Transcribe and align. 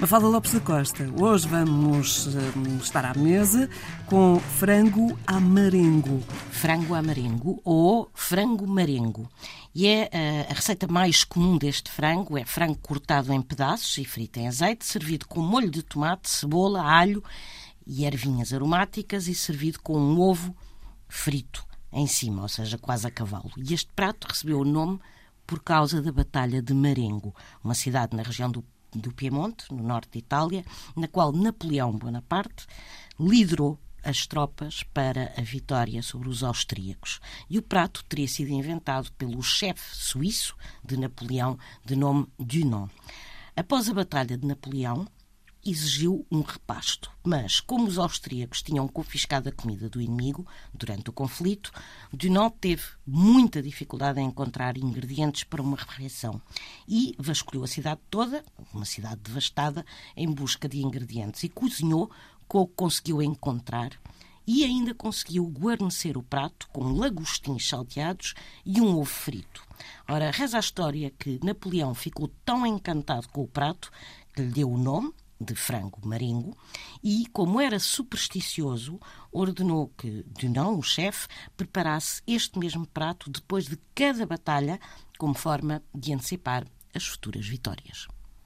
Mafalda 0.00 0.28
Lopes 0.28 0.52
da 0.52 0.60
Costa. 0.60 1.12
Hoje 1.20 1.48
vamos 1.48 2.26
uh, 2.26 2.30
estar 2.80 3.04
à 3.04 3.14
mesa 3.14 3.68
com 4.06 4.38
frango 4.38 5.18
amarengo. 5.26 6.22
Frango 6.52 6.94
amarengo 6.94 7.60
ou 7.64 8.08
frango 8.14 8.64
marengo. 8.64 9.28
E 9.74 9.88
é 9.88 10.04
uh, 10.04 10.52
a 10.52 10.54
receita 10.54 10.86
mais 10.86 11.24
comum 11.24 11.58
deste 11.58 11.90
frango, 11.90 12.38
é 12.38 12.44
frango 12.44 12.78
cortado 12.78 13.32
em 13.32 13.42
pedaços 13.42 13.98
e 13.98 14.04
frito 14.04 14.38
em 14.38 14.46
azeite, 14.46 14.84
servido 14.84 15.26
com 15.26 15.40
molho 15.40 15.68
de 15.68 15.82
tomate, 15.82 16.30
cebola, 16.30 16.80
alho 16.80 17.22
e 17.84 18.04
ervinhas 18.04 18.52
aromáticas 18.52 19.26
e 19.26 19.34
servido 19.34 19.80
com 19.80 19.98
um 19.98 20.20
ovo 20.20 20.54
frito 21.08 21.66
em 21.92 22.06
cima, 22.06 22.42
ou 22.42 22.48
seja, 22.48 22.78
quase 22.78 23.04
a 23.04 23.10
cavalo. 23.10 23.50
E 23.56 23.74
este 23.74 23.90
prato 23.96 24.28
recebeu 24.28 24.60
o 24.60 24.64
nome 24.64 25.00
por 25.44 25.60
causa 25.60 26.00
da 26.00 26.12
Batalha 26.12 26.62
de 26.62 26.72
Marengo, 26.72 27.34
uma 27.64 27.74
cidade 27.74 28.14
na 28.14 28.22
região 28.22 28.48
do, 28.48 28.62
do 28.94 29.12
Piemonte, 29.12 29.72
no 29.72 29.82
norte 29.82 30.12
de 30.12 30.18
Itália, 30.18 30.64
na 30.96 31.08
qual 31.08 31.32
Napoleão 31.32 31.92
Bonaparte 31.92 32.66
liderou 33.18 33.78
as 34.02 34.26
tropas 34.26 34.82
para 34.82 35.32
a 35.36 35.42
vitória 35.42 36.02
sobre 36.02 36.28
os 36.28 36.42
austríacos. 36.42 37.20
E 37.50 37.58
o 37.58 37.62
prato 37.62 38.04
teria 38.04 38.28
sido 38.28 38.50
inventado 38.50 39.12
pelo 39.12 39.42
chefe 39.42 39.96
suíço 39.96 40.56
de 40.84 40.96
Napoleão, 40.96 41.58
de 41.84 41.96
nome 41.96 42.26
Dunant. 42.38 42.90
Após 43.56 43.88
a 43.88 43.94
Batalha 43.94 44.38
de 44.38 44.46
Napoleão, 44.46 45.06
exigiu 45.70 46.26
um 46.30 46.40
repasto. 46.40 47.10
Mas, 47.24 47.60
como 47.60 47.86
os 47.86 47.98
austríacos 47.98 48.62
tinham 48.62 48.86
confiscado 48.88 49.48
a 49.48 49.52
comida 49.52 49.88
do 49.88 50.00
inimigo 50.00 50.46
durante 50.72 51.10
o 51.10 51.12
conflito, 51.12 51.72
Dunant 52.12 52.54
teve 52.60 52.84
muita 53.06 53.62
dificuldade 53.62 54.20
em 54.20 54.26
encontrar 54.26 54.76
ingredientes 54.76 55.44
para 55.44 55.62
uma 55.62 55.76
refeição 55.76 56.40
e 56.86 57.14
vasculhou 57.18 57.64
a 57.64 57.68
cidade 57.68 58.00
toda, 58.10 58.44
uma 58.72 58.84
cidade 58.84 59.20
devastada, 59.22 59.84
em 60.16 60.30
busca 60.30 60.68
de 60.68 60.80
ingredientes 60.82 61.42
e 61.42 61.48
cozinhou 61.48 62.10
com 62.46 62.60
o 62.60 62.66
que 62.66 62.74
conseguiu 62.74 63.22
encontrar 63.22 63.90
e 64.46 64.64
ainda 64.64 64.94
conseguiu 64.94 65.44
guarnecer 65.44 66.16
o 66.16 66.22
prato 66.22 66.66
com 66.72 66.92
lagostins 66.92 67.68
salteados 67.68 68.32
e 68.64 68.80
um 68.80 68.96
ovo 68.96 69.04
frito. 69.04 69.62
Ora, 70.08 70.30
reza 70.30 70.56
a 70.56 70.60
história 70.60 71.12
que 71.18 71.38
Napoleão 71.44 71.94
ficou 71.94 72.28
tão 72.46 72.64
encantado 72.64 73.28
com 73.28 73.42
o 73.42 73.46
prato 73.46 73.92
que 74.32 74.40
lhe 74.40 74.50
deu 74.50 74.70
o 74.70 74.78
nome, 74.78 75.12
de 75.40 75.54
frango 75.54 76.00
maringo 76.04 76.56
e, 77.02 77.26
como 77.32 77.60
era 77.60 77.78
supersticioso, 77.78 78.98
ordenou 79.30 79.88
que 79.96 80.24
Dunant, 80.24 80.78
o 80.78 80.82
chefe, 80.82 81.28
preparasse 81.56 82.22
este 82.26 82.58
mesmo 82.58 82.86
prato 82.86 83.30
depois 83.30 83.66
de 83.66 83.78
cada 83.94 84.26
batalha, 84.26 84.80
como 85.18 85.34
forma 85.34 85.82
de 85.94 86.12
antecipar 86.12 86.66
as 86.94 87.06
futuras 87.06 87.46
vitórias. 87.46 88.08